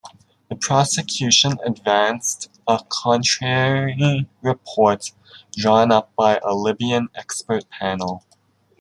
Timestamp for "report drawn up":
4.41-6.11